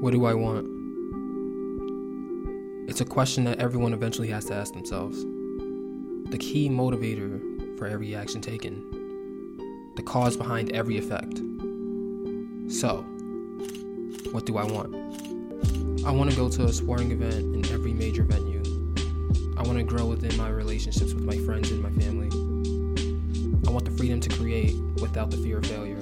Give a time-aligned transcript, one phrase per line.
[0.00, 0.64] What do I want?
[2.88, 5.26] It's a question that everyone eventually has to ask themselves.
[6.30, 11.42] The key motivator for every action taken, the cause behind every effect.
[12.72, 13.02] So,
[14.32, 14.96] what do I want?
[16.06, 18.62] I want to go to a sporting event in every major venue.
[19.58, 22.30] I want to grow within my relationships with my friends and my family.
[23.68, 26.00] I want the freedom to create without the fear of failure.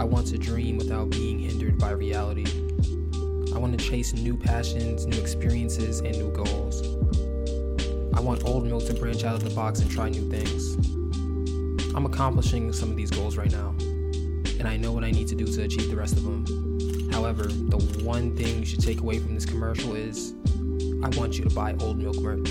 [0.00, 2.61] I want to dream without being hindered by reality.
[3.54, 6.82] I want to chase new passions, new experiences, and new goals.
[8.14, 10.76] I want Old Milk to branch out of the box and try new things.
[11.94, 13.74] I'm accomplishing some of these goals right now,
[14.58, 17.10] and I know what I need to do to achieve the rest of them.
[17.10, 20.34] However, the one thing you should take away from this commercial is
[21.02, 22.48] I want you to buy Old Milk merch.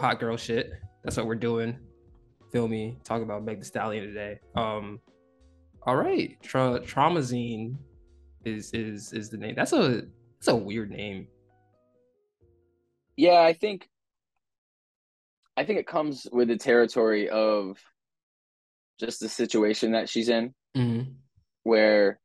[0.00, 0.72] Hot girl shit.
[1.04, 1.78] That's what we're doing.
[2.52, 2.96] Feel me?
[3.04, 4.40] Talk about Meg the Stallion today.
[4.56, 4.98] Um,
[5.82, 7.76] all right, Tra- Traumazine
[8.46, 9.54] is is is the name.
[9.54, 10.02] That's a
[10.38, 11.28] that's a weird name.
[13.16, 13.88] Yeah, I think
[15.56, 17.76] I think it comes with the territory of
[18.98, 21.10] just the situation that she's in, Mm-hmm.
[21.64, 22.20] where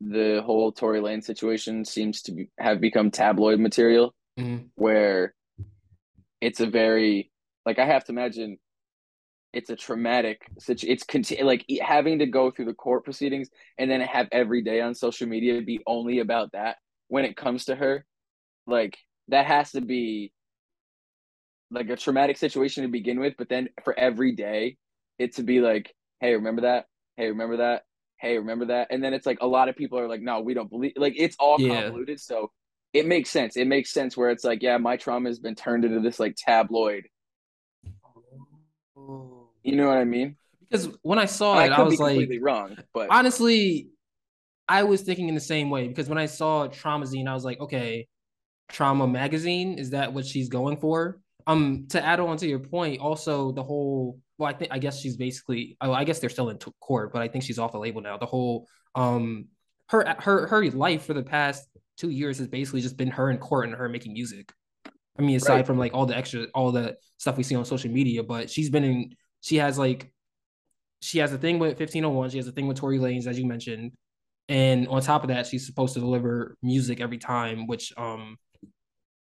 [0.00, 4.66] the whole Tory Lanez situation seems to be, have become tabloid material, Mm-hmm.
[4.76, 5.34] where
[6.40, 7.30] it's a very
[7.64, 8.58] like I have to imagine
[9.52, 10.90] it's a traumatic situation.
[10.90, 13.48] It's conti- like having to go through the court proceedings
[13.78, 16.76] and then have every day on social media be only about that
[17.08, 18.04] when it comes to her.
[18.66, 18.98] Like
[19.28, 20.32] that has to be
[21.70, 24.76] like a traumatic situation to begin with, but then for every day
[25.18, 26.86] it to be like, hey, remember that?
[27.16, 27.82] Hey, remember that?
[28.18, 28.88] Hey, remember that?
[28.90, 31.14] And then it's like a lot of people are like, no, we don't believe like
[31.16, 31.82] it's all Yeah.
[31.82, 32.20] convoluted.
[32.20, 32.50] So
[32.92, 33.56] it makes sense.
[33.56, 36.34] It makes sense where it's like, yeah, my trauma has been turned into this like
[36.36, 37.04] tabloid.
[38.96, 40.36] You know what I mean?
[40.70, 43.88] Because when I saw it, I I, was like, completely wrong, but honestly,
[44.68, 47.60] I was thinking in the same way because when I saw Traumazine, I was like,
[47.60, 48.08] okay,
[48.68, 51.20] Trauma Magazine, is that what she's going for?
[51.46, 55.00] Um, to add on to your point, also the whole, well, I think I guess
[55.00, 57.72] she's basically, oh, I guess they're still in t- court, but I think she's off
[57.72, 58.18] the label now.
[58.18, 59.46] The whole, um,
[59.88, 61.64] her her her life for the past
[61.96, 64.52] two years has basically just been her in court and her making music.
[65.18, 65.66] I mean, aside Right.
[65.66, 68.68] from like all the extra, all the stuff we see on social media, but she's
[68.70, 70.12] been in, she has like,
[71.00, 73.46] she has a thing with 1501, she has a thing with Tory Lanez, as you
[73.46, 73.92] mentioned.
[74.48, 78.36] And on top of that, she's supposed to deliver music every time, which um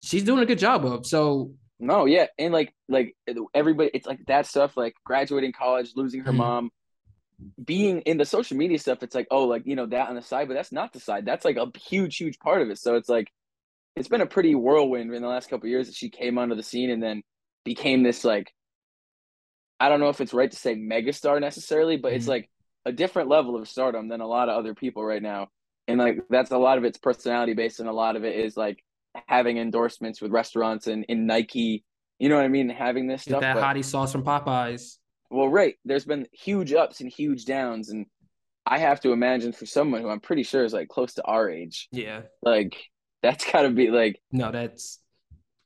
[0.03, 1.05] she's doing a good job of.
[1.05, 3.15] So no, yeah, and like like
[3.53, 6.37] everybody, it's like that stuff, like graduating college, losing her Mhm.
[6.37, 6.69] mom,
[7.63, 9.03] being in the social media stuff.
[9.03, 11.25] It's like, oh, like you know that on the side, but that's not the side.
[11.25, 12.77] That's like a huge, huge part of it.
[12.79, 13.31] So it's like,
[13.95, 16.55] it's been a pretty whirlwind in the last couple of years that she came onto
[16.55, 17.23] the scene and then
[17.63, 18.51] became this like,
[19.79, 22.29] I don't know if it's right to say megastar necessarily, but it's Mhm.
[22.29, 22.49] like
[22.85, 25.47] a different level of stardom than a lot of other people right now.
[25.87, 28.55] And like that's a lot of it's personality based, and a lot of it is
[28.57, 28.83] like
[29.27, 31.83] having endorsements with restaurants and in Nike.
[32.19, 32.69] You know what I mean?
[32.69, 33.41] Having this get stuff.
[33.41, 34.97] that but- hottie sauce from Popeyes.
[35.29, 35.75] Well, right.
[35.85, 38.05] There's been huge ups and huge downs, and
[38.65, 41.49] I have to imagine for someone who I'm pretty sure is like close to our
[41.49, 42.23] age, Yeah.
[42.41, 42.77] like
[43.21, 44.99] that's got to be like No, that's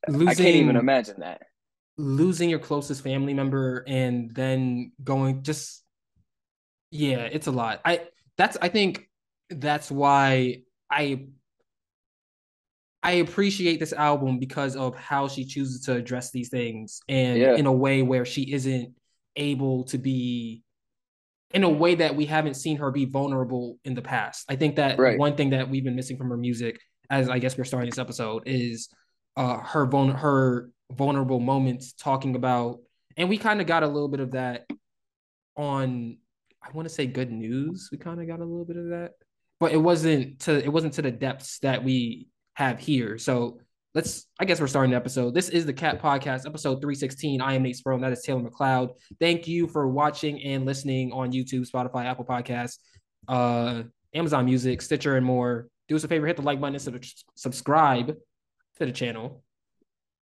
[0.08, 0.28] losing.
[0.30, 1.42] I can't even imagine that.
[1.98, 5.84] losing your closest family member and then going just
[6.92, 7.81] yeah, it's a lot.
[7.86, 9.09] I that's I think
[9.50, 10.62] that's why
[10.92, 11.28] I
[13.02, 17.56] I appreciate this album because of how she chooses to address these things and Yeah.
[17.56, 18.94] in a way where she isn't
[19.36, 20.64] able to be
[21.54, 24.46] in a way that we haven't seen her be vulnerable in the past.
[24.50, 25.18] I think that Right.
[25.18, 26.80] one thing that we've been missing from her music,
[27.10, 28.90] as I guess we're starting this episode, is
[29.36, 32.80] uh her vul- her vulnerable moments talking about,
[33.18, 34.66] and we kind of got a little bit of that
[35.56, 36.18] on
[36.62, 37.90] I want to say good news.
[37.92, 39.14] We kind of got a little bit of that,
[39.60, 43.18] but it wasn't to it wasn't to the depths that we have here.
[43.18, 43.60] So
[43.95, 45.33] let's I guess we're starting the episode.
[45.33, 47.41] This is the Cat Podcast, episode 316.
[47.41, 48.91] I am Nate Sperl, that is Taylor McLeod.
[49.19, 52.77] Thank you for watching and listening on YouTube, Spotify, Apple Podcasts,
[53.27, 53.83] uh,
[54.13, 55.68] Amazon Music, Stitcher, and more.
[55.88, 57.03] Do us a favor, hit the like button and sub-
[57.36, 58.07] subscribe
[58.77, 59.44] to the channel.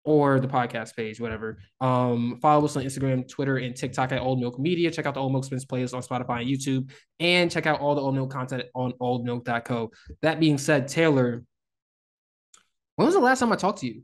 [0.06, 1.56] or the podcast page, whatever.
[1.80, 4.90] Um, follow us on Instagram, Twitter, and TikTok at Old Milk Media.
[4.90, 6.90] Check out the Old Milk Spins playlist on Spotify and YouTube,
[7.20, 9.90] and check out all the Old Milk content on oldmilk.co.
[10.20, 11.42] That being said, Taylor,
[12.96, 14.02] when was the last time I talked to you?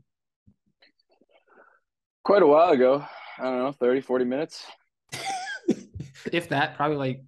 [2.23, 3.05] Quite a while ago.
[3.37, 4.65] I don't know, 30, 40 minutes.
[6.31, 7.23] if that, probably like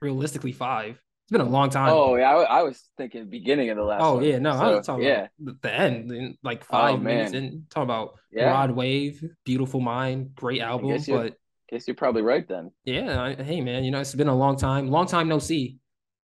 [0.00, 1.00] realistically five.
[1.24, 1.92] It's been a long time.
[1.92, 4.02] Oh yeah, I, I was thinking beginning of the last.
[4.02, 4.24] Oh one.
[4.24, 5.26] yeah, no, So, I was talking yeah.
[5.40, 8.50] about the end, like oh, five Oh, minutes, and talking about Yeah.
[8.50, 10.88] Rod Wave, Beautiful Mind, great album.
[10.90, 11.34] guess But
[11.70, 12.70] Guess you're probably right then.
[12.84, 15.78] yeah, I, hey man, you know it's been a long time, long time no see.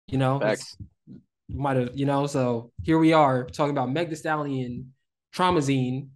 [0.07, 0.39] You know.
[1.53, 2.27] Might have, you know.
[2.27, 4.93] So here we are talking about Meg Thee Stallion,
[5.35, 6.07] Traumazine,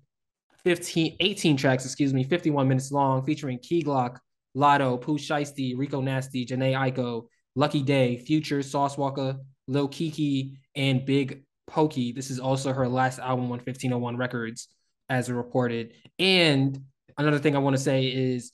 [0.64, 4.18] 15, 18 tracks, excuse me, 51 minutes long, featuring Key Glock,
[4.56, 9.38] Latto, Pooh Shiesty, Rico Nasty, Jhené Aiko, Lucky Daye, Future, Sauce Walka,
[9.68, 12.14] Lil Kiki, and Big Pokey.
[12.14, 14.70] This is also her last album on 1501 Records,
[15.10, 15.94] as reported.
[16.18, 16.80] And
[17.18, 18.52] another thing I want to say is,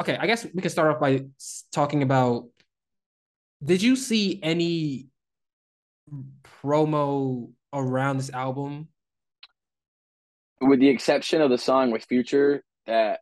[0.00, 1.26] okay, I guess we can start off by
[1.72, 2.46] talking about.
[3.64, 5.08] Did you see any
[6.62, 8.88] promo around this album?
[10.60, 13.20] With the exception of the song with Future that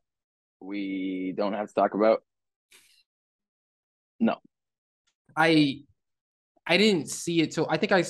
[0.60, 2.22] we don't have to talk about.
[4.20, 4.36] No.
[5.36, 5.82] I
[6.66, 8.04] I didn't see it till I think I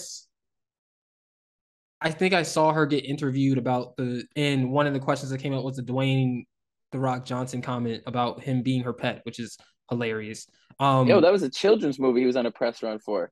[2.00, 5.38] I think I saw her get interviewed about the and one of the questions that
[5.38, 6.44] came out was the Dwayne
[6.92, 9.58] the Rock Johnson comment about him being her pet, which is
[9.90, 10.46] hilarious.
[10.78, 13.30] Um Yo, that was a children's movie he was on a press run for.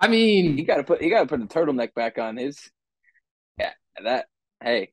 [0.00, 2.70] I mean, You gotta put you gotta put the turtleneck back on his
[3.58, 3.72] Yeah,
[4.02, 4.26] that
[4.62, 4.90] hey.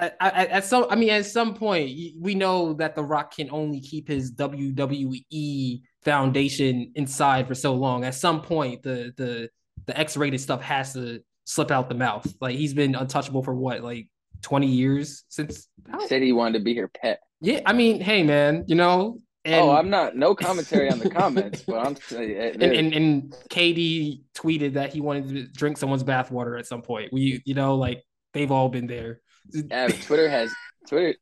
[0.00, 1.90] I, I, at some, I mean, at some point,
[2.20, 8.04] we know that The Rock can only keep his WWE foundation inside for so long.
[8.04, 9.50] At some point, the the
[9.86, 12.32] the X-rated stuff has to slip out the mouth.
[12.40, 14.06] Like he's been untouchable for what, like
[14.40, 15.68] twenty years since.
[16.06, 17.20] Said he wanted to be her pet.
[17.40, 19.18] Yeah, I mean, hey man, you know.
[19.44, 24.22] And, oh, I'm not no commentary on the comments, but I'm and, and and KD
[24.34, 27.12] tweeted that he wanted to drink someone's bathwater at some point.
[27.12, 28.02] We, you know, like
[28.34, 29.20] they've all been there.
[29.52, 30.52] Yeah, Twitter has
[30.88, 31.14] Twitter.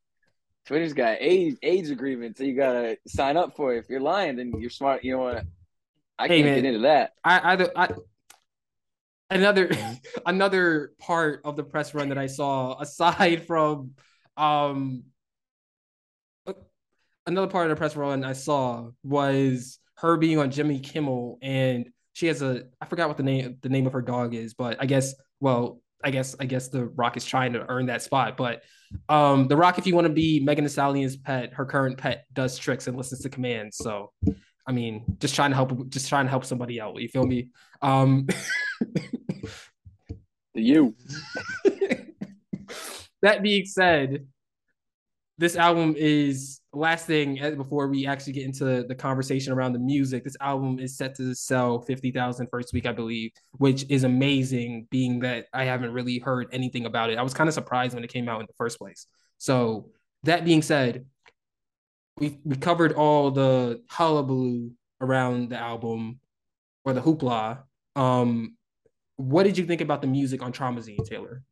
[0.66, 3.74] Twitter's got age age agreements that you gotta sign up for.
[3.74, 5.04] If you're lying, then you're smart.
[5.04, 5.44] You know what?
[6.18, 6.54] I Hey, can't man.
[6.56, 7.12] get into that.
[7.22, 7.88] I, I, I
[9.30, 9.70] another
[10.26, 13.92] another part of the press run that I saw aside from
[14.36, 15.04] um
[17.26, 21.88] another part of the press run I saw was her being on Jimmy Kimmel and
[22.12, 24.76] she has a I forgot what the name the name of her dog is, but
[24.80, 28.36] I guess well I guess I guess the Rock is trying to earn that spot,
[28.36, 28.62] but
[29.08, 32.26] um the Rock if you want to be Megan Thee Stallion's pet, her current pet
[32.32, 34.12] does tricks and listens to commands, so
[34.68, 37.00] I mean, just trying to help, just trying to help somebody out.
[37.00, 37.50] You feel me?
[37.82, 38.26] Um,
[40.56, 40.94] You.
[43.22, 44.26] that being said,
[45.38, 49.78] this album is last thing uh, before we actually get into the conversation around the
[49.78, 50.24] music.
[50.24, 55.20] This album is set to sell 50,000 first week, I believe, which is amazing, being
[55.20, 57.18] that I haven't really heard anything about it.
[57.18, 59.06] I was kind of surprised when it came out in the first place.
[59.38, 59.90] So,
[60.22, 61.06] that being said,
[62.18, 66.20] we we covered all the hullabaloo around the album
[66.84, 67.60] or the hoopla.
[67.94, 68.56] Um,
[69.16, 71.42] what did you think about the music on Traumazine, Taylor?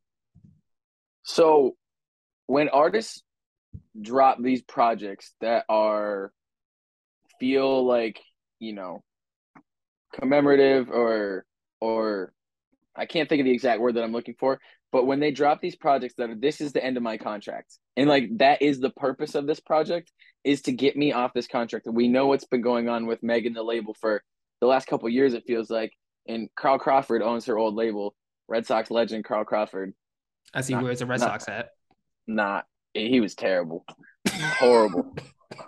[1.23, 1.75] So
[2.45, 3.23] when artists
[3.99, 6.31] drop these projects that are
[7.39, 8.21] feel like,
[8.59, 9.03] you know,
[10.13, 11.45] commemorative or
[11.81, 12.33] or
[12.95, 14.59] I can't think of the exact word that I'm looking for,
[14.91, 17.77] but when they drop these projects that are this is the end of my contract.
[17.97, 20.11] And like that is the purpose of this project
[20.43, 21.87] is to get me off this contract.
[21.87, 24.23] And we know what's been going on with Megan the label for
[24.61, 25.91] the last couple of years it feels like
[26.27, 28.15] and Carl Crawford owns her old label,
[28.47, 29.93] Red Sox legend Carl Crawford.
[30.53, 31.69] I see Not- where it's a Red not- Sox hat.
[32.27, 33.85] Not he was terrible.
[34.29, 35.15] Horrible.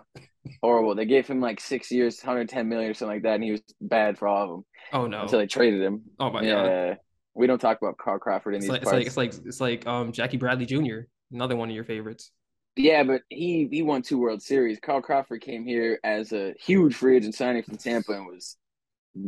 [0.62, 0.96] Horrible.
[0.96, 3.62] They gave him like six years, 110 million or something like that, and he was
[3.82, 5.22] bad for all of them Oh no!
[5.24, 6.04] until they traded him.
[6.20, 6.88] oh my yeah.
[6.90, 6.98] god!
[7.36, 9.18] We don't talk about Carl Crawford in It's these like, it's parts.
[9.18, 11.02] like it's like it's like um Jackie Bradley Jr.
[11.32, 12.32] Another one of your favorites.
[12.78, 14.80] yeah, but he he won two World Series.
[14.80, 18.56] Carl Crawford came here as a huge free agent signing from Tampa and was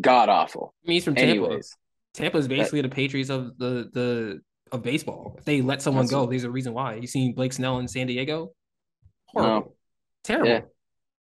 [0.01, 0.73] god awful.
[0.83, 1.29] I mean, he's from Tampa.
[1.31, 1.75] Anyways,
[2.13, 4.41] Tampa is basically the Patriots of the the
[4.71, 5.35] of baseball.
[5.38, 6.95] If they let someone go, there's a reason why.
[6.95, 8.53] You seen Blake Snell in San Diego?
[9.27, 9.75] Horrible,
[10.23, 10.49] terrible.
[10.49, 10.61] Yeah.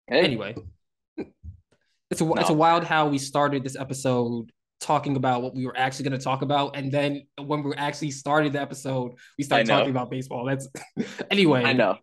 [0.09, 0.55] hey, Anyway,
[2.11, 4.50] it's a it's a wild how we started this episode
[4.81, 8.11] talking about what we were actually going to talk about, and then when we actually
[8.11, 10.45] started the episode, we started talking about baseball.
[10.45, 10.69] That's
[11.31, 11.64] anyway.
[11.64, 11.99] I know.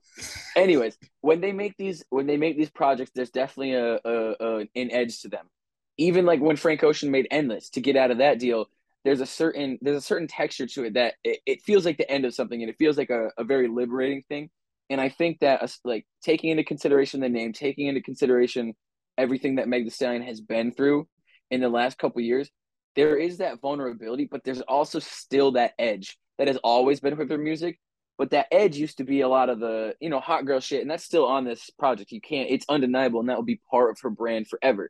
[0.56, 4.60] Anyways, when they make these when they make these projects, there's definitely a, a, a
[4.76, 5.50] an edge to them.
[5.98, 8.68] Even like when Frank Ocean made Endless to get out of that deal,
[9.06, 12.12] there's a certain there's a certain texture to it that it, it feels like the
[12.12, 14.50] end of something and it feels like a, a very liberating thing.
[14.90, 18.74] And i think that like taking into consideration the name taking into consideration
[19.18, 21.08] everything that meg the stallion has been through
[21.50, 22.50] in the last couple years
[22.96, 27.30] there is that vulnerability but there's also still that edge that has always been with
[27.30, 27.80] her music.
[28.18, 30.82] But that edge used to be a lot of the you know hot girl shit
[30.82, 32.12] and that's still on this project.
[32.12, 34.90] You can't it's undeniable and that will be part of her brand forever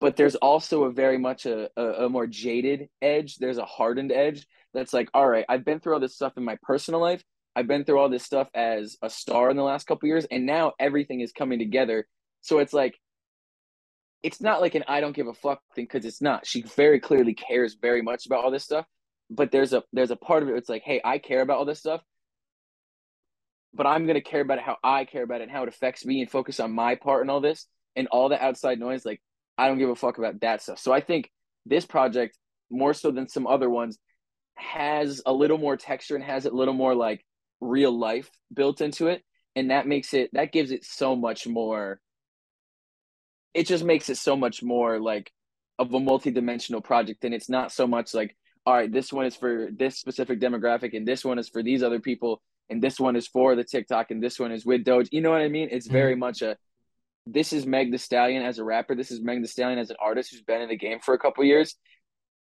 [0.00, 3.36] but there's also a very much a, a, a, more jaded edge.
[3.36, 6.44] There's a hardened edge that's like, all right, I've been through all this stuff in
[6.44, 7.22] my personal life.
[7.54, 10.44] I've been through all this stuff as a star in the last couple years, and
[10.44, 12.06] now everything is coming together.
[12.42, 12.94] So it's like,
[14.22, 16.46] it's not like an I don't give a fuck thing because it's not.
[16.46, 18.84] She very clearly cares very much about all this stuff,
[19.30, 20.56] but there's a there's a part of it.
[20.56, 22.02] It's like, hey, I care about all this stuff,
[23.72, 26.04] but I'm gonna care about it how I care about it and how it affects
[26.04, 29.04] me, and focus on my part and all this and all the outside noise.
[29.06, 29.22] Like
[29.58, 30.78] I don't give a fuck about that stuff.
[30.78, 31.30] So I think
[31.64, 32.36] this project,
[32.70, 33.98] more so than some other ones,
[34.56, 37.24] has a little more texture and has a little more like
[37.60, 39.22] real life built into it.
[39.54, 42.00] And that makes it, that gives it so much more,
[43.54, 45.32] it just makes it so much more like
[45.78, 47.24] of a multi-dimensional project.
[47.24, 48.36] And it's not so much like,
[48.66, 51.82] all right, this one is for this specific demographic and this one is for these
[51.82, 55.08] other people and this one is for the TikTok and this one is with Doge.
[55.12, 55.68] You know what I mean?
[55.70, 56.20] It's very mm-hmm.
[56.20, 56.56] much a
[57.26, 58.94] this is Meg the Stallion as a rapper.
[58.94, 61.18] This is Meg the Stallion as an artist who's been in the game for a
[61.18, 61.74] couple years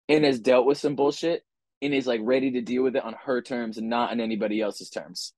[0.07, 1.43] and has dealt with some bullshit
[1.81, 4.61] and is like ready to deal with it on her terms and not on anybody
[4.61, 5.33] else's terms.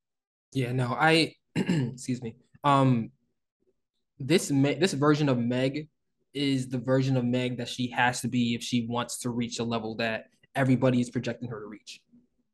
[0.53, 2.35] Yeah, no, I excuse me.
[2.63, 3.11] Um
[4.19, 5.87] this this version of Meg
[6.33, 9.59] is the version of Meg that she has to be if she wants to reach
[9.59, 10.25] a level that
[10.55, 12.01] everybody is projecting her to reach.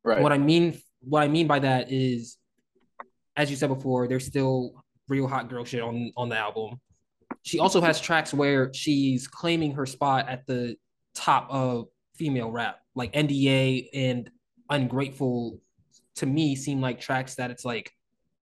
[0.03, 0.21] Right.
[0.21, 2.37] What I mean what I mean by that is
[3.35, 6.79] as you said before, there's still real hot girl shit on on the album.
[7.43, 10.77] She also has tracks where she's claiming her spot at the
[11.13, 14.29] top of female rap, like NDA and
[14.69, 15.59] Ungrateful.
[16.17, 17.91] To me, seem like tracks that it's like,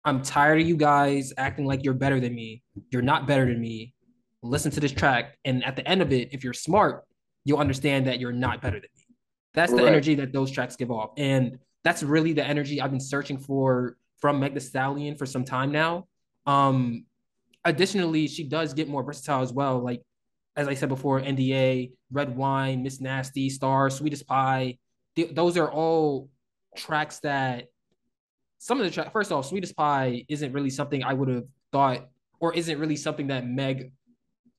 [0.05, 2.63] I'm tired of you guys acting like you're better than me.
[2.91, 3.93] You're not better than me.
[4.41, 7.03] Listen to this track, and at the end of it, if you're smart,
[7.43, 9.15] you'll understand that you're not better than me.
[9.53, 9.87] That's the right.
[9.87, 13.97] energy that those tracks give off, and that's really the energy I've been searching for
[14.19, 16.07] from Meg The Stallion for some time now.
[16.47, 17.05] Um,
[17.63, 19.79] additionally, she does get more versatile as well.
[19.79, 20.01] Like
[20.57, 24.79] as I said before, NDA, Red Wine, Miss Nasty, Star, Sweetest Pie.
[25.15, 26.29] Th- those are all
[26.75, 27.65] tracks that
[28.57, 29.11] some of the tracks.
[29.13, 33.27] First off, Sweetest Pie isn't really something I would have thought, or isn't really something
[33.27, 33.91] that Meg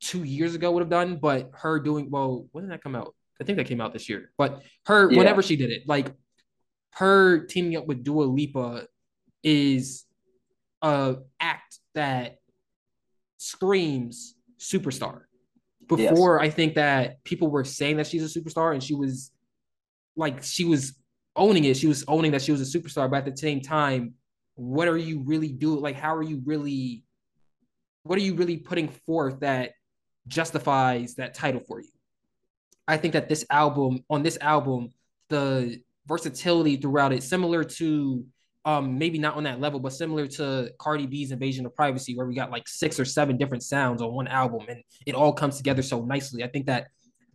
[0.00, 1.16] two years ago would have done.
[1.16, 3.14] But her doing well, when did that come out?
[3.40, 4.30] I think that came out this year.
[4.38, 5.18] But her, yeah.
[5.18, 6.12] whenever she did it, like
[6.92, 8.86] her teaming up with Dua Lipa
[9.42, 10.04] is
[10.82, 12.38] a act that
[13.38, 15.22] screams superstar.
[15.86, 16.46] Before yes.
[16.46, 19.32] I think that people were saying that she's a superstar and she was
[20.16, 20.94] like she was
[21.34, 21.76] owning it.
[21.76, 24.14] She was owning that she was a superstar, but at the same time,
[24.54, 25.80] what are you really doing?
[25.80, 27.04] Like, how are you really
[28.02, 29.72] what are you really putting forth that
[30.26, 31.88] justifies that title for you?
[32.86, 34.90] I think that this album, on this album,
[35.28, 38.24] the versatility throughout it, similar to
[38.68, 42.26] um maybe not on that level, but similar to Cardi B's Invasion of Privacy, where
[42.26, 45.56] we got like six or seven different sounds on one album, and it all comes
[45.56, 46.44] together so nicely.
[46.44, 46.88] I think that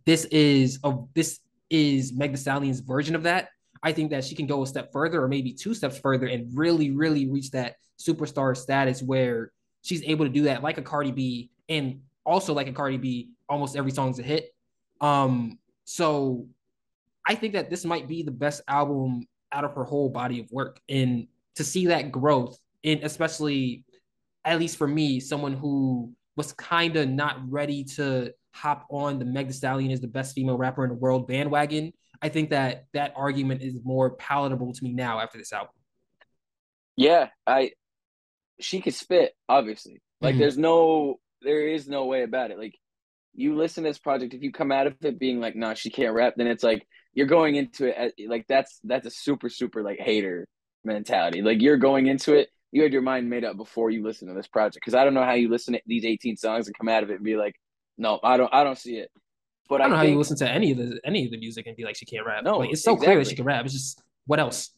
[0.06, 3.48] this is a this is Meg Thee Stallion's version of that.
[3.82, 6.56] I think that she can go a step further, or maybe two steps further, and
[6.56, 9.50] really, really reach that superstar status where
[9.82, 13.30] she's able to do that, like a Cardi B, and also like a Cardi B.
[13.48, 14.54] Almost every song's a hit.
[15.00, 16.46] Um, so
[17.26, 20.50] I think that this might be the best album out of her whole body of
[20.50, 20.80] work.
[20.88, 23.84] And to see that growth, and especially
[24.44, 29.24] at least for me, someone who was kind of not ready to hop on the
[29.24, 31.92] Meg Thee Stallion is the best female rapper in the world bandwagon.
[32.20, 35.72] I think that that argument is more palatable to me now after this album.
[36.96, 37.72] Yeah, I
[38.60, 40.00] she could spit, obviously.
[40.20, 40.40] Like mm-hmm.
[40.40, 42.58] there's no there is no way about it.
[42.58, 42.74] Like
[43.34, 45.90] you listen to this project, if you come out of it being like, nah, she
[45.90, 49.48] can't rap, then it's like you're going into it as, like that's that's a super
[49.48, 50.46] super like hater
[50.84, 51.42] mentality.
[51.42, 54.34] Like you're going into it, you had your mind made up before you listen to
[54.34, 54.84] this project.
[54.84, 57.10] Because I don't know how you listen to these 18 songs and come out of
[57.10, 57.54] it and be like,
[57.96, 59.10] no, I don't, I don't see it.
[59.68, 61.30] But I don't I know think, how you listen to any of the any of
[61.30, 62.44] the music and be like, she can't rap.
[62.44, 63.06] No, like, it's so exactly.
[63.06, 63.64] clear that she can rap.
[63.64, 64.70] It's just what else?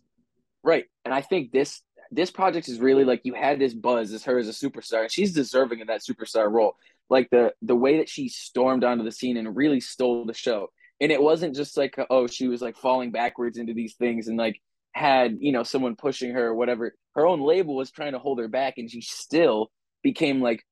[0.63, 4.23] Right, and I think this this project is really like you had this buzz as
[4.25, 6.77] her as a superstar, and she's deserving of that superstar role.
[7.11, 10.69] Like the the way that she stormed onto the scene and really stole the show
[11.01, 14.37] and it wasn't just like oh she was like falling backwards into these things and
[14.37, 14.61] like
[14.93, 18.39] had you know someone pushing her or whatever her own label was trying to hold
[18.39, 19.71] her back and she still
[20.03, 20.65] became like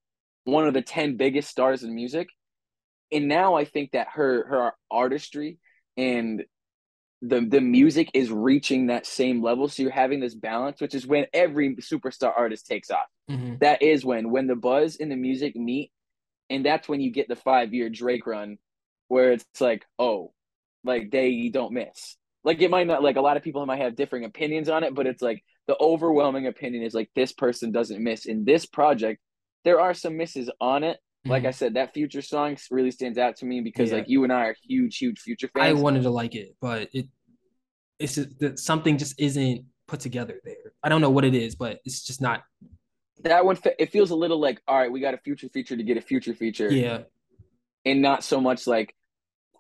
[0.45, 2.29] one of the 10 biggest stars in music
[3.13, 5.59] and now i think that her her artistry
[5.97, 6.45] and
[7.25, 9.69] the the music is reaching that same level.
[9.69, 13.07] So you're having this balance, which is when every superstar artist takes off.
[13.31, 13.59] Mhm.
[13.61, 15.91] That is when when the buzz and the music meet,
[16.51, 18.59] and that's when you get the five year Drake run,
[19.09, 20.33] where it's like, oh,
[20.85, 22.17] like they don't miss.
[22.45, 24.95] Like it might not like a lot of people might have differing opinions on it,
[24.95, 28.27] but it's like the overwhelming opinion is like this person doesn't miss.
[28.27, 29.21] In this project,
[29.65, 30.99] there are some misses on it.
[31.27, 31.47] Like Mhm.
[31.47, 33.97] I said, that future song really stands out to me because Yeah.
[33.99, 37.07] like you and I are huge, huge future I wanted to like it, but it
[37.99, 40.73] it's just that something just isn't put together there.
[40.83, 42.43] I don't know what it is, but it's just not.
[43.23, 45.83] that one it feels a little like all right we got a future feature to
[45.83, 47.03] get a future feature Yeah,
[47.85, 48.95] and not so much like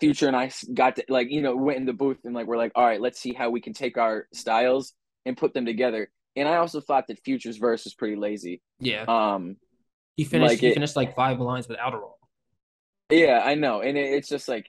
[0.00, 2.56] future and I got to like you know went in the booth and like we're
[2.56, 4.92] like all right let's see how we can take our styles
[5.24, 9.04] and put them together and i also thought that future's verse was pretty lazy yeah.
[9.08, 9.56] um
[10.16, 10.50] He finished.
[10.50, 12.14] like he it- finished like five lines with Adderall.
[13.08, 14.68] yeah i know and it, it's just like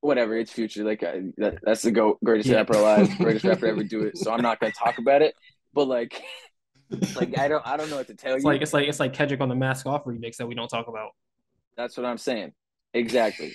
[0.00, 2.56] whatever it's future like uh, that, that's the go greatest Yeah.
[2.58, 5.34] rapper alive greatest rapper ever do it so i'm not gonna talk about it
[5.72, 6.22] but like
[7.16, 9.00] like i don't i don't know what to tell It's you like it's like it's
[9.00, 11.10] like Kendrick on the Mask Off remix that we don't talk about.
[11.78, 12.52] That's what I'm saying.
[12.92, 13.54] Exactly.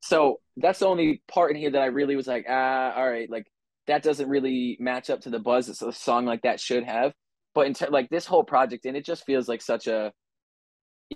[0.00, 3.30] So that's the only part in here that I really was like, ah, all right,
[3.30, 3.46] like
[3.86, 7.12] that doesn't really match up to the buzz that a song like that should have.
[7.54, 10.12] But in ter- like this whole project, and it just feels like such a,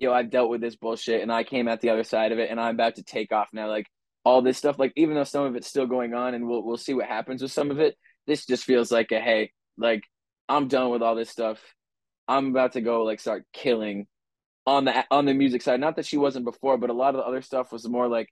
[0.00, 2.38] you know, I've dealt with this bullshit, and I came at the other side of
[2.38, 3.68] it, and I'm about to take off now.
[3.68, 3.86] Like
[4.24, 6.76] all this stuff, like even though some of it's still going on, and we'll we'll
[6.76, 7.96] see what happens with some of it.
[8.26, 10.02] This just feels like a hey, like
[10.48, 11.58] I'm done with all this stuff.
[12.28, 14.06] I'm about to go like start killing
[14.68, 15.80] on the on the music side.
[15.80, 18.28] Not that she wasn't before, but a lot of the other stuff was more like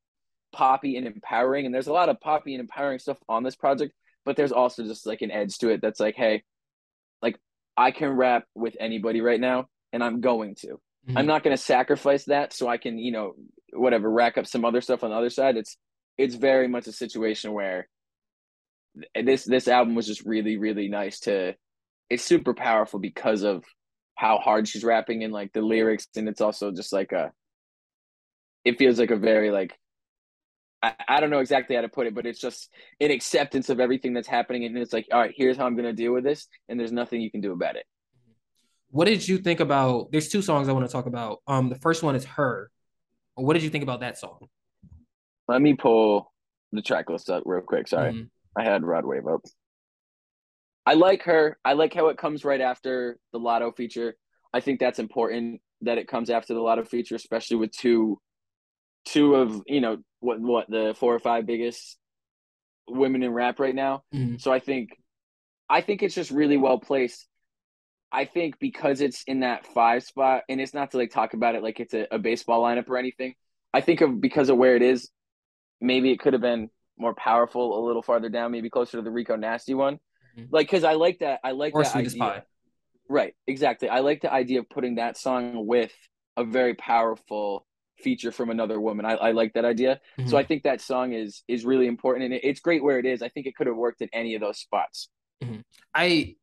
[0.52, 1.64] poppy and empowering.
[1.64, 3.95] And there's a lot of poppy and empowering stuff on this project,
[4.26, 6.43] but there's also just like an edge to it that's like, hey,
[7.23, 7.38] like
[7.75, 10.78] I can rap with anybody right now, and I'm going to.
[11.09, 11.16] Mhm.
[11.16, 13.35] I'm not going to sacrifice that so I can, you know,
[13.73, 15.57] whatever, rack up some other stuff on the other side.
[15.57, 15.78] It's
[16.19, 17.88] it's very much a situation where
[19.14, 21.55] this this album was just really really nice to.
[22.11, 23.64] It's super powerful because of
[24.16, 27.32] how hard she's rapping and like the lyrics, and it's also just like a.
[28.64, 29.78] It feels like a very like.
[30.83, 33.81] I, I don't know exactly how to put it, but it's just an acceptance of
[33.81, 36.48] everything that's happening, and it's like, all right, here's how I'm gonna deal with this,
[36.68, 37.85] and there's nothing you can do about it.
[38.90, 40.11] What did you think about?
[40.12, 41.38] There's two songs I want to talk about.
[41.46, 42.70] Um, the first one is "Her."
[43.35, 44.48] What did you think about that song?
[45.48, 46.33] Let me pull
[46.72, 47.87] the track list up real quick.
[47.88, 48.12] Sorry.
[48.12, 48.31] Mhm.
[48.57, 49.42] I had Rod Wave up.
[50.87, 51.59] I like her.
[51.64, 54.16] I like how it comes right after the Latto feature.
[54.55, 58.20] I think that's important that it comes after the Latto feature, especially with two,
[59.05, 61.99] two of you know what what the four or five biggest
[62.88, 64.05] women in rap right now.
[64.14, 64.40] Mhm.
[64.40, 64.90] So I think,
[65.68, 67.27] I think it's just really well placed.
[68.12, 71.57] I think because it's in that five spot, and it's not to like talk about
[71.57, 73.35] it like it's a, a baseball lineup or anything.
[73.75, 75.11] I think of because of where it is,
[75.81, 79.11] maybe it could have been more powerful a little farther down, maybe closer to the
[79.11, 79.99] Rico Nasty one.
[80.37, 80.49] Mhm.
[80.51, 81.40] Like, because I like that.
[81.42, 82.22] I like Or that "Sweet as idea.
[82.22, 82.42] Pie."
[83.09, 83.88] Right, exactly.
[83.88, 85.92] I like the idea of putting that song with
[86.37, 87.66] a very powerful
[87.99, 89.07] feature from another woman.
[89.07, 90.01] I, I like that idea.
[90.18, 90.29] Mhm.
[90.29, 93.07] So I think that song is is really important, and it, it's great where it
[93.07, 93.22] is.
[93.22, 95.09] I think it could have worked in any of those spots.
[95.94, 96.37] I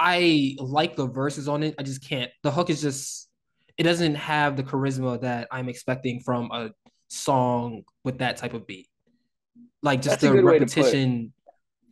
[0.00, 1.74] I like the verses on it.
[1.78, 2.30] I just can't.
[2.42, 3.28] The hook is just
[3.76, 6.70] it doesn't have the charisma that I'm expecting from a
[7.08, 8.88] song with that type of beat.
[9.82, 10.80] Like just That's the good way to put it.
[10.80, 11.32] repetition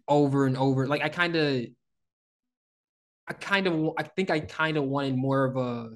[0.09, 0.87] over and over.
[0.87, 1.66] Like I kind of
[3.29, 5.90] I kind of I think I kind of wanted more of a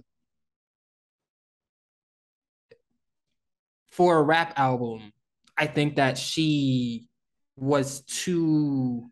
[3.90, 5.12] for a rap album.
[5.56, 7.08] I think that she
[7.56, 9.10] was too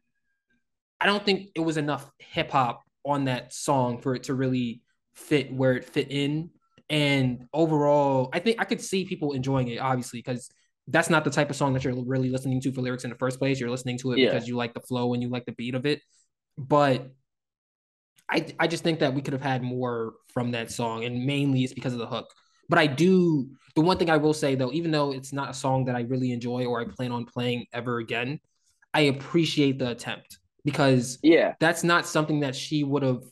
[1.01, 4.83] I don't think it was enough hip hop on that song for it to really
[5.15, 6.51] fit where it fit in.
[6.91, 10.51] And overall, I think I could see people enjoying it, obviously, because
[10.91, 13.17] that's not the type of song that you're really listening to for lyrics in the
[13.17, 13.61] first place.
[13.61, 14.31] You're listening to it Yeah.
[14.33, 16.01] because you like the flow and you like the beat of it.
[16.57, 17.11] But
[18.29, 21.65] I I just think that we could have had more from that song, and mainly
[21.65, 22.33] it's because of the hook.
[22.69, 25.55] But I do the one thing I will say though, even though it's not a
[25.55, 28.41] song that I really enjoy or I plan on playing ever again,
[28.93, 33.23] I appreciate the attempt because Yeah, that's not something that she would have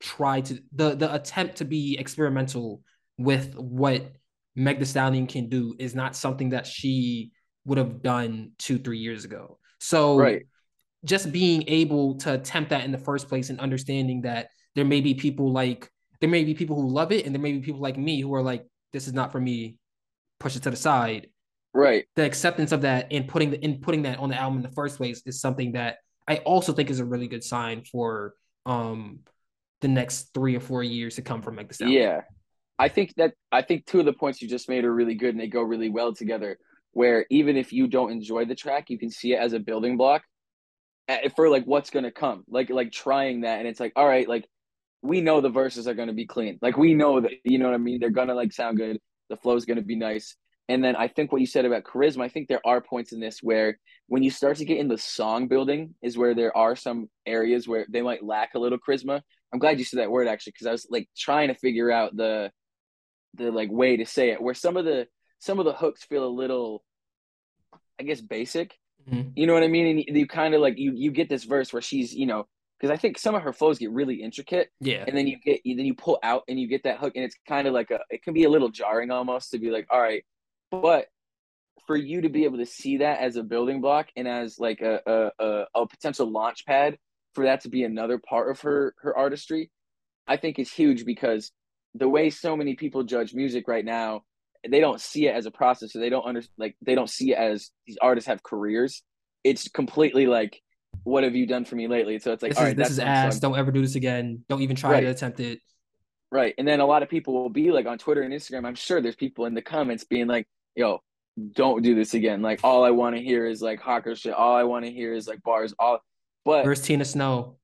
[0.00, 2.82] tried to the the attempt to be experimental
[3.18, 4.12] with what
[4.56, 7.30] Meg the Stallion can do is not something that she
[7.66, 9.58] would have done two three years ago.
[9.78, 10.42] So right.
[11.04, 15.00] just being able to attempt that in the first place and understanding that there may
[15.00, 15.90] be people like
[16.20, 18.34] there may be people who love it and there may be people like me who
[18.34, 19.76] are like this is not for me
[20.40, 21.28] push it to the side
[21.74, 22.06] Right.
[22.16, 24.74] the acceptance of that and putting the in putting that on the album in the
[24.74, 29.20] first place is something that I also think is a really good sign for um
[29.82, 32.02] the next three or four years to come from Meg the Stallion.
[32.02, 32.20] Yeah.
[32.78, 35.30] I think that I think two of the points you just made are really good
[35.30, 36.58] and they go really well together.
[36.92, 39.96] where even if you don't enjoy the track, you can see it as a building
[39.98, 40.22] block
[41.36, 42.44] for like what's gonna come.
[42.48, 44.46] Like like trying that, and it's like, all right, like
[45.02, 46.58] we know the verses are gonna be clean.
[46.62, 48.00] Like we know that you know what I mean.
[48.00, 48.98] They're gonna like sound good.
[49.30, 50.36] The flow's gonna be nice.
[50.68, 53.20] And then I think what you said about charisma, I think there are points in
[53.20, 56.74] this where when you start to get in the song building is where there are
[56.74, 59.20] some areas where they might lack a little charisma.
[59.52, 62.16] I'm glad you said that word actually because I was like trying to figure out
[62.16, 62.50] the
[63.36, 65.06] the like way to say it where some of the
[65.38, 66.82] some of the hooks feel a little
[67.98, 68.78] I guess basic.
[69.08, 69.30] Mm-hmm.
[69.36, 69.86] You know what I mean?
[69.86, 72.46] And you, you kind of like you you get this verse where she's, you know,
[72.78, 74.70] because I think some of her flows get really intricate.
[74.80, 75.04] Yeah.
[75.06, 77.36] And then you get then you pull out and you get that hook and it's
[77.48, 80.00] kind of like a it can be a little jarring almost to be like, all
[80.00, 80.24] right,
[80.70, 81.06] but
[81.86, 84.80] for you to be able to see that as a building block and as like
[84.80, 86.98] a a, a, a potential launch pad
[87.34, 89.70] for that to be another part of her her artistry,
[90.26, 91.52] I think is huge because
[91.98, 94.22] the way so many people judge music right now,
[94.68, 95.92] they don't see it as a process.
[95.92, 99.02] So they don't under like they don't see it as these artists have careers.
[99.44, 100.60] It's completely like,
[101.04, 102.18] what have you done for me lately?
[102.18, 103.38] So it's like, this is, this is ass.
[103.38, 104.44] Don't ever do this again.
[104.48, 105.00] Don't even try right.
[105.02, 105.60] to attempt it.
[106.32, 106.54] Right.
[106.58, 108.66] And then a lot of people will be like on Twitter and Instagram.
[108.66, 111.00] I'm sure there's people in the comments being like, yo,
[111.52, 112.42] don't do this again.
[112.42, 114.32] Like all I want to hear is like hawker shit.
[114.32, 115.74] All I want to hear is like bars.
[115.78, 116.00] All
[116.44, 117.56] but where's Tina Snow?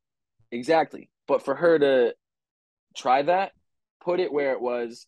[0.51, 1.11] Exactly.
[1.27, 2.15] But for her to
[2.97, 3.53] try that,
[4.05, 5.07] put it where it was,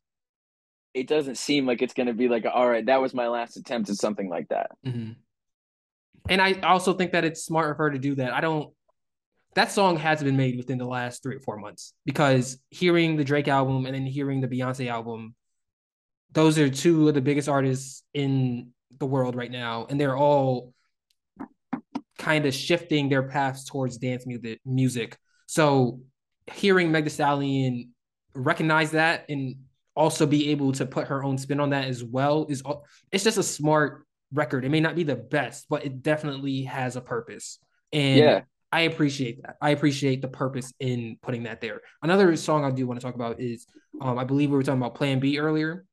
[0.93, 3.57] it doesn't seem like it's going to be like, all right, that was my last
[3.57, 4.71] attempt at something like that.
[4.87, 5.13] Mm-hmm.
[6.29, 8.33] And I also think that it's smart of her to do that.
[8.33, 8.73] I don't.
[9.55, 13.25] That song has been made within the last three or four months because hearing the
[13.25, 15.37] Drake album and then hearing the Beyonce album
[16.35, 20.75] those are two of the biggest artists in the world right now, and they're all
[22.19, 24.27] kind of shifting their paths towards dance
[24.65, 25.17] music.
[25.47, 26.01] So
[26.53, 27.94] hearing Meg Thee Stallion
[28.35, 29.57] recognize that and
[29.97, 32.63] also be able to put her own spin on that as well is
[33.13, 34.65] it's just a smart record.
[34.65, 37.59] It may not be the best, but it definitely has a purpose.
[37.93, 38.41] And yeah.
[38.73, 39.57] I appreciate that.
[39.61, 41.83] I appreciate the purpose in putting that there.
[42.03, 43.67] Another song I do want to talk about is
[44.01, 45.85] um, I believe we were talking about Plan B earlier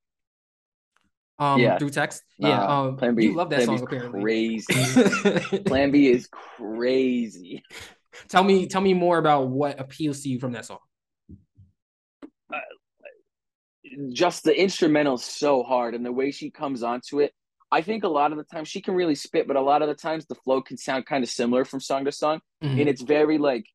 [1.42, 1.78] um yeah.
[1.78, 2.24] through text.
[2.38, 4.22] Yeah, um Plan B, you love that Plan song apparently.
[4.22, 5.60] Crazy.
[5.66, 7.64] Plan B is crazy.
[8.30, 10.78] Tell me tell me more about what appeals to you from that song.
[12.54, 12.60] Uh,
[14.12, 17.34] just the instrumental so hard and the way she comes onto it.
[17.72, 19.88] I think a lot of the time she can really spit, but a lot of
[19.88, 22.42] the times the flow can sound kind of similar from song to song.
[22.62, 22.80] Mm-hmm.
[22.80, 23.66] And it's very like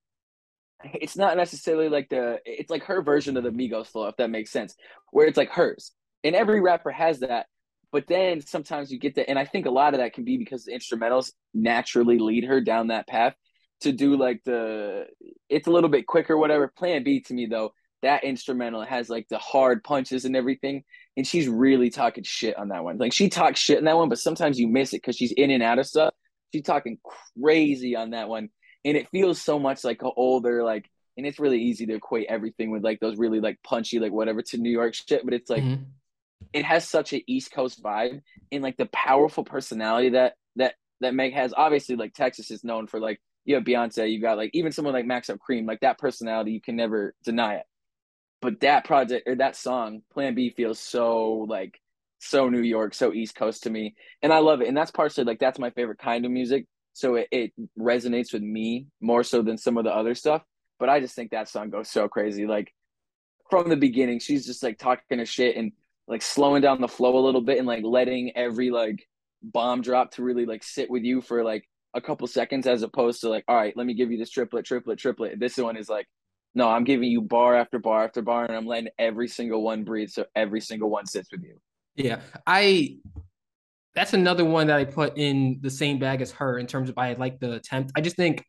[0.85, 4.31] it's not necessarily like the it's like her version of the Migos flow, if that
[4.31, 4.75] makes sense.
[5.11, 5.93] Where it's like hers.
[6.25, 7.47] And every rapper has that,
[7.93, 10.37] but then sometimes you get that, and I think a lot of that can be
[10.37, 13.35] because the instrumentals naturally lead her down that path
[13.81, 15.07] to do like the
[15.49, 16.69] it's a little bit quicker, whatever.
[16.69, 17.73] Plan B to me though,
[18.07, 20.85] that instrumental has like the hard punches and everything,
[21.17, 22.99] and she's really talking shit on that one.
[22.99, 25.51] Like she talks shit in that one, but sometimes you miss it because she's in
[25.51, 26.15] and out of stuff.
[26.53, 26.99] She's talking
[27.41, 28.49] crazy on that one,
[28.85, 30.89] and it feels so much like an older like.
[31.19, 34.43] And it's really easy to equate everything with like those really like punchy like whatever
[34.43, 35.85] to New York shit, but it's like mm-hmm
[36.53, 41.15] it has such an East Coast vibe and like the powerful personality that that that
[41.15, 41.53] Meg has.
[41.57, 44.95] Obviously, like Texas is known for like you have Beyonce, you got like even someone
[44.95, 47.67] like Maxo Kream, like that personality, you can never deny it.
[48.47, 51.81] But that project or that song, Plan B, feels so like
[52.21, 54.69] so New York, so East Coast to me, and I love it.
[54.69, 58.43] And that's partially like that's my favorite kind of music, so it, it resonates with
[58.43, 60.45] me more so than some of the other stuff.
[60.79, 62.73] But I just think that song goes so crazy, like
[63.51, 65.73] from the beginning, she's just like talking to shit and
[66.07, 69.09] like slowing down the flow a little bit and like letting every like
[69.43, 73.23] bomb drop to really like sit with you for like a couple seconds as opposed
[73.23, 75.89] to like all right let me give you this triplet triplet triplet this one is
[75.89, 76.07] like
[76.57, 79.85] no i'm giving you bar after bar after bar and i'm letting every single one
[79.85, 81.57] breathe so every single one sits with you.
[81.95, 82.97] Yeah i
[83.95, 86.99] that's another one that i put in the same bag as her in terms of
[86.99, 87.93] i like the attempt.
[87.95, 88.45] I just think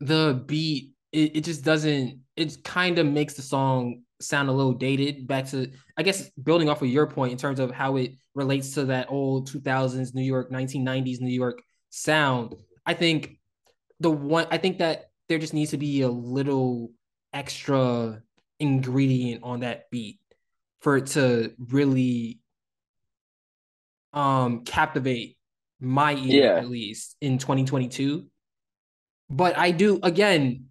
[0.00, 4.72] the beat it, it just doesn't it kind of makes the song sound a little
[4.72, 8.12] dated back to i guess building off of your point in terms of how it
[8.34, 12.56] relates to that old 2000s new york 1990s new york sound.
[12.86, 13.38] I think
[14.00, 16.90] the one i think that there just needs to be a little
[17.32, 18.22] extra
[18.58, 20.18] ingredient on that beat
[20.80, 22.40] for it to really
[24.12, 25.36] um captivate
[25.80, 26.58] my ear yeah.
[26.58, 28.26] at least in 2022
[29.30, 30.66] but i do again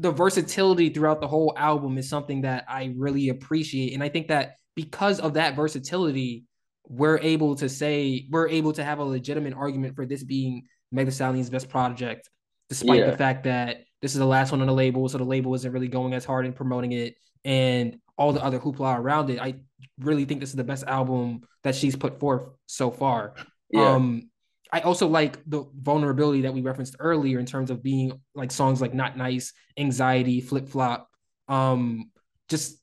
[0.00, 3.92] the versatility throughout the whole album is something that I really appreciate.
[3.92, 6.44] And I think that because of that versatility,
[6.88, 11.06] we're able to say we're able to have a legitimate argument for this being Meg
[11.06, 12.30] Thee Stallion's best project,
[12.70, 13.10] despite yeah.
[13.10, 15.72] the fact that this is the last one on the label, so the label isn't
[15.72, 17.16] really going as hard in promoting it.
[17.44, 19.54] And all the other hoopla around it, I
[19.98, 23.34] really think this is the best album that she's put forth so far.
[23.70, 23.92] Yeah.
[23.92, 24.30] Um,
[24.72, 28.80] I also like the vulnerability that we referenced earlier in terms of being like songs
[28.80, 31.08] like Not Nice, Anxiety, Flip Flop,
[31.48, 32.10] um,
[32.48, 32.78] just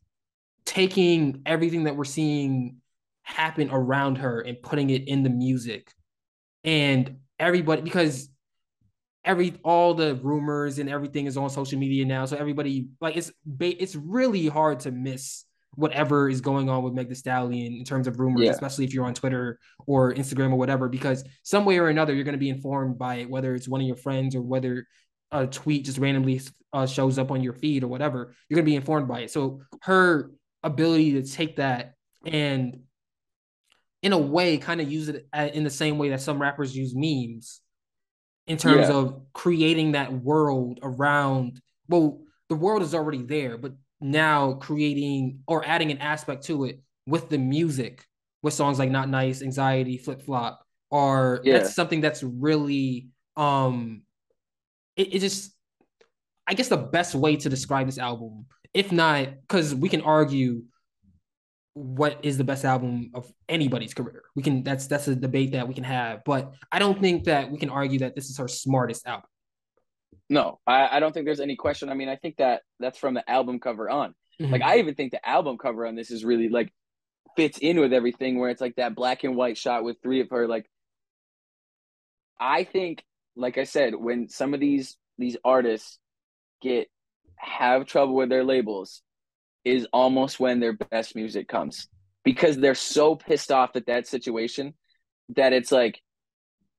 [0.65, 2.77] taking everything that we're seeing
[3.23, 5.91] happen around her and putting it in the music.
[6.63, 8.29] And everybody, because
[9.27, 13.31] every all the rumors and everything is on social media now, so everybody like it's
[13.59, 15.43] it's really hard to miss
[15.75, 18.51] whatever is going on with Meg Thee Stallion in terms of rumors, yeah.
[18.51, 22.23] especially if you're on Twitter or Instagram or whatever, because some way or another you're
[22.23, 24.87] going to be informed by it, whether it's one of your friends or whether
[25.31, 26.41] a tweet just randomly
[26.73, 28.33] uh, shows up on your feed or whatever.
[28.49, 29.31] You're going to be informed by it.
[29.31, 30.31] So her
[30.63, 31.93] ability to take that
[32.25, 32.79] and
[34.01, 36.93] in a way kind of use it in the same way that some rappers use
[36.95, 37.61] memes
[38.47, 38.95] in terms yeah.
[38.95, 45.65] of creating that world around well the world is already there but now creating or
[45.65, 48.05] adding an aspect to it with the music
[48.41, 51.57] with songs like not nice anxiety flip flop or yeah.
[51.57, 54.01] that's something that's really um
[54.95, 55.53] it, it just
[56.47, 60.63] i guess the best way to describe this album if not because we can argue
[61.77, 65.67] what is the best album of anybody's career we can that's that's a debate that
[65.67, 68.47] we can have but i don't think that we can argue that this is her
[68.47, 69.29] smartest album
[70.29, 71.89] no, I, I don't think there's any question.
[71.89, 74.13] I mean, I think that that's from the album cover on.
[74.41, 74.51] Mm-hmm.
[74.51, 76.71] Like, I even think the album cover on this is really like
[77.35, 80.29] fits in with everything where it's like that black and white shot with three of
[80.31, 80.47] her.
[80.47, 80.69] Like,
[82.39, 83.03] I think,
[83.35, 85.97] like I said, when some of these these artists
[86.61, 86.89] get
[87.37, 89.01] have trouble with their labels,
[89.67, 91.87] is almost when their best music comes
[92.23, 94.73] because they're so pissed off at that situation
[95.35, 96.01] that it's like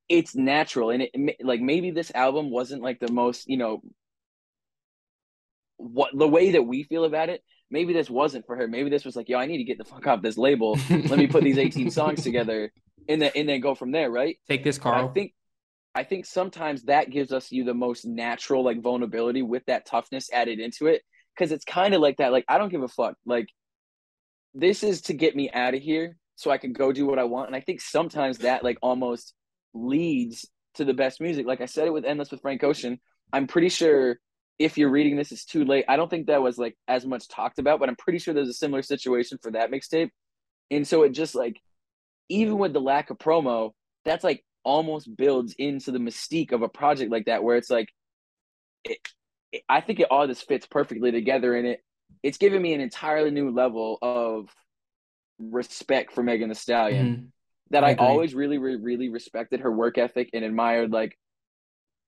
[0.08, 0.90] it's natural.
[0.90, 3.82] And it like maybe this album wasn't like the most you know
[5.76, 7.42] what the way that we feel about it.
[7.70, 8.66] Maybe this wasn't for her.
[8.66, 10.78] Maybe this was like yo i need to get the fuck off this label.
[10.90, 12.72] Let me put these 18 songs together
[13.08, 14.36] and then and then go from there right?
[14.48, 15.08] Take this carl.
[15.08, 15.32] i think
[15.94, 20.30] i think sometimes that gives us you the most natural like vulnerability with that toughness
[20.32, 21.02] added into it
[21.38, 23.48] because it's kind of like that like i don't give a fuck like
[24.54, 27.24] this is to get me out of here so i can go do what i
[27.24, 29.34] want and i think sometimes that like almost
[29.74, 30.46] leads
[30.78, 31.46] to the best music.
[31.46, 32.98] Like I said it with Endless with Frank Ocean.
[33.32, 34.18] I'm pretty sure
[34.58, 35.84] if you're reading this, it's too late.
[35.88, 38.48] I don't think that was like as much talked about, but I'm pretty sure there's
[38.48, 40.10] a similar situation for that mixtape.
[40.70, 41.60] And so it just like,
[42.28, 43.72] even with the lack of promo,
[44.04, 47.88] that's like almost builds into the mystique of a project like that, where it's like,
[48.84, 48.98] it,
[49.68, 51.80] I think it all just fits perfectly together, and it.
[52.22, 54.48] It's given me an entirely new level of
[55.38, 57.06] respect for Megan Thee Stallion.
[57.06, 57.24] Mm-hmm.
[57.70, 61.16] that I, I always really, really, really respected her work ethic and admired like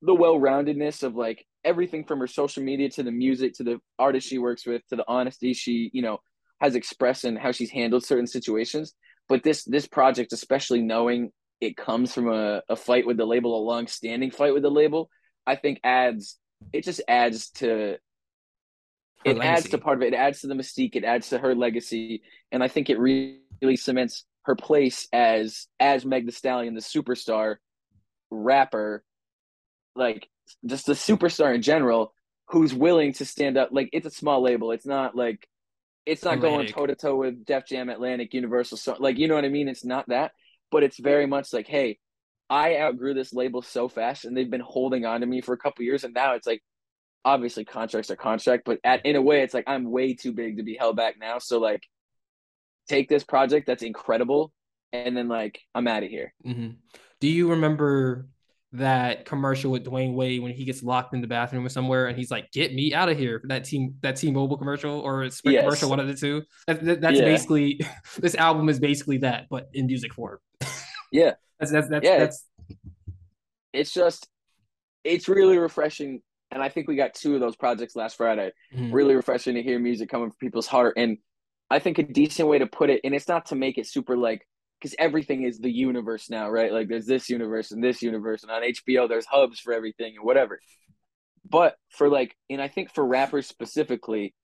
[0.03, 4.27] the well-roundedness of like everything from her social media to the music to the artist
[4.27, 6.19] she works with to the honesty she you know
[6.59, 8.95] has expressed and how she's handled certain situations.
[9.29, 13.57] But this this project especially knowing it comes from a, a fight with the label
[13.57, 15.11] a long-standing fight with the label
[15.47, 16.39] i think adds
[16.73, 17.99] it just adds to her
[19.25, 19.49] it legacy.
[19.49, 22.23] adds to part of it it adds to the mystique it adds to her legacy
[22.53, 27.57] and i think it really, cements her place as as Meg The Stallion, the superstar
[28.31, 29.05] rapper,
[29.95, 30.29] like
[30.67, 32.13] just the superstar in general,
[32.49, 33.71] who's willing to stand up.
[33.73, 34.73] Like it's a small label.
[34.73, 35.47] It's not like
[36.07, 36.75] it's not Atlantic.
[36.75, 38.79] going toe to toe with Def Jam, Atlantic, Universal.
[38.79, 39.69] So like you know what I mean?
[39.69, 40.33] It's not that,
[40.71, 41.99] but it's very much like, hey,
[42.51, 45.59] I outgrew this label so fast, and they've been holding on to me for a
[45.59, 46.63] couple years, and now it's like
[47.25, 50.57] obviously contracts are contract, but at in a way, it's like I'm way too big
[50.57, 51.39] to be held back now.
[51.39, 51.83] So like
[52.89, 54.53] take this project that's incredible
[54.93, 56.33] and then like I'm out of here.
[56.47, 56.71] Mm-hmm.
[57.21, 58.27] Do you remember
[58.73, 62.17] that commercial with Dwyane Wade when he gets locked in the bathroom or somewhere and
[62.17, 65.55] he's like, "Get me out of here!" For that team that T-Mobile commercial or Sprint
[65.55, 65.65] yes.
[65.65, 66.43] commercial, one of the two.
[66.67, 67.25] That, that, that's yeah.
[67.25, 67.81] basically
[68.19, 70.39] this album is basically that, but in music form.
[71.11, 72.19] yeah, that's that's that's, yeah.
[72.19, 72.47] that's.
[73.73, 74.29] It's just,
[75.05, 78.51] it's really refreshing, and I think we got two of those projects last Friday.
[78.75, 78.93] Mm-hmm.
[78.93, 81.19] Really refreshing to hear music coming from people's heart, and
[81.71, 84.17] I think a decent way to put it, and it's not to make it super
[84.17, 84.47] like
[84.81, 86.73] because everything is the universe now, right?
[86.73, 90.25] Like there's this universe and this universe, and on HBO there's hubs for everything and
[90.25, 90.61] whatever.
[91.49, 94.35] But for like, and I think for rappers specifically,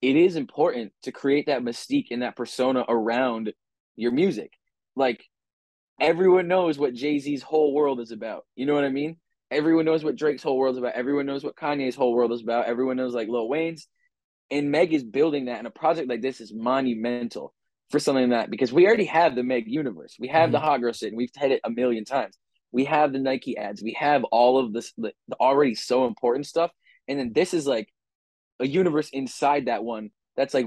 [0.00, 3.52] it is important to create that mystique and that persona around
[3.96, 4.52] your music.
[4.96, 5.24] Like
[6.00, 8.46] everyone knows what Jay Z's whole world is about.
[8.56, 9.16] You know what I mean?
[9.50, 10.94] Everyone knows what Drake's whole world is about.
[10.94, 12.66] Everyone knows what Kanye's whole world is about.
[12.66, 13.88] Everyone knows like Lil Wayne's
[14.50, 17.54] and Meg is building that, and a project like this is monumental
[17.90, 20.16] for something like that because we already have the Meg universe.
[20.18, 20.52] We have mm-hmm.
[20.52, 22.36] the hot girl and we've had it a million times.
[22.72, 23.82] We have the Nike ads.
[23.82, 26.70] We have all of this the, the already so important stuff,
[27.08, 27.88] and then this is like
[28.60, 30.66] a universe inside that one that's like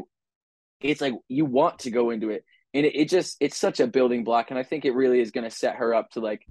[0.81, 2.43] it's like you want to go into it.
[2.73, 4.49] And it, it just it's such a building block.
[4.49, 6.41] And I think it really is gonna set her up to like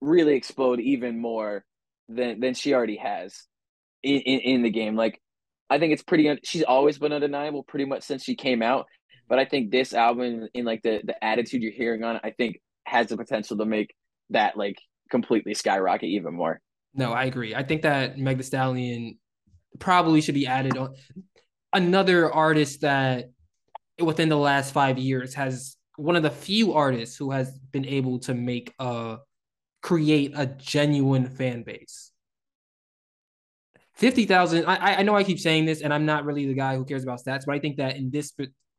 [0.00, 1.64] really explode even more
[2.08, 3.44] than than she already has
[4.02, 4.96] in, in, in the game.
[4.96, 5.20] Like
[5.68, 6.38] I think it's pretty.
[6.44, 8.86] She's always been undeniable, pretty much since she came out.
[9.28, 12.30] But I think this album, in like the the attitude you're hearing on, it, I
[12.30, 13.94] think has the potential to make
[14.30, 14.78] that like
[15.10, 16.60] completely skyrocket even more.
[16.94, 17.54] No, I agree.
[17.54, 19.18] I think that Meg Thee Stallion
[19.78, 20.94] probably should be added on.
[21.72, 23.30] Another artist that
[23.98, 28.18] within the last five years has one of the few artists who has been able
[28.20, 29.18] to make a
[29.82, 32.10] create a genuine fan base.
[33.94, 34.66] 50,000.
[34.66, 37.02] I, I know I keep saying this, and I'm not really the guy who cares
[37.02, 38.32] about stats, but I think that in this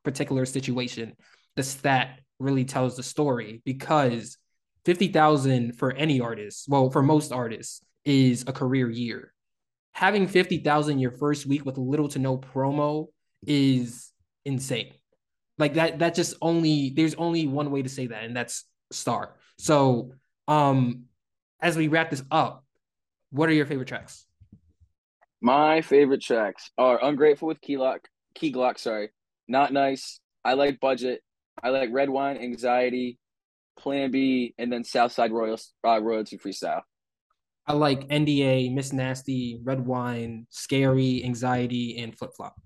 [0.04, 1.14] particular situation,
[1.56, 4.38] the stat really tells the story because
[4.84, 9.32] 50,000 for any artist, well, for most artists, is a career year.
[9.92, 13.06] Having 50,000 your first week with little to no promo
[13.44, 14.12] is
[14.44, 14.92] insane.
[15.58, 19.34] Like that, that just only, there's only one way to say that, and that's star.
[19.58, 20.12] So,
[20.46, 21.04] um,
[21.60, 22.64] as we wrap this up,
[23.30, 24.24] what are your favorite tracks?
[25.40, 28.00] My favorite tracks are Ungrateful with Key Glock,
[28.34, 29.10] Key Glock, sorry.
[29.46, 30.20] Not Nice.
[30.44, 31.22] I like Budget.
[31.62, 33.18] I like Red Wine, Anxiety,
[33.78, 36.82] Plan B, and then Southside Royal uh, Royalty Freestyle.
[37.66, 42.56] I like NDA, Miss Nasty, Red Wine, Scary, Anxiety, and Flip Flop.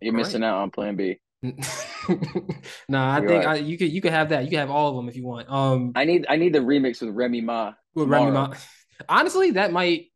[0.00, 0.48] You're All missing right.
[0.48, 1.18] out on Plan B.
[1.42, 3.46] no, I You're think right.
[3.46, 4.44] I, you could you could have that.
[4.44, 5.50] You could have all of them if you want.
[5.50, 7.72] Um, I need I need the remix with Remy Ma.
[7.94, 8.54] With Remy Ma.
[9.08, 10.06] Honestly, that might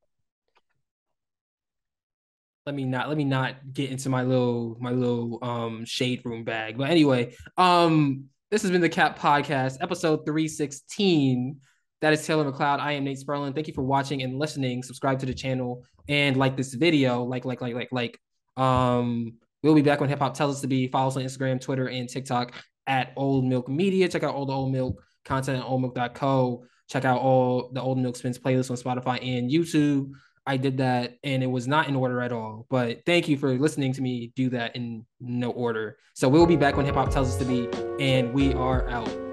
[2.66, 6.44] let me not let me not get into my little my little um shade room
[6.44, 6.78] bag.
[6.78, 11.60] But anyway, um this has been the Cap Podcast, episode 316.
[12.00, 12.80] That is Taylor McLeod.
[12.80, 13.54] I am Nate Sperlin.
[13.54, 14.82] Thank you for watching and listening.
[14.82, 17.22] Subscribe to the channel and like this video.
[17.22, 18.18] Like, like, like, like, like.
[18.56, 20.88] Um, we'll be back when hip hop tells us to be.
[20.88, 22.52] Follow us on Instagram, Twitter, and TikTok
[22.86, 24.08] at Old Milk Media.
[24.08, 26.64] Check out all the Old Milk content at oldmilk.co.
[26.88, 30.10] Check out all the Old Milk Spins playlist on Spotify and YouTube.
[30.46, 32.66] I did that and it was not in order at all.
[32.68, 35.98] But thank you for listening to me do that in no order.
[36.14, 37.68] So we'll be back when hip hop tells us to be,
[38.00, 39.29] and we are out.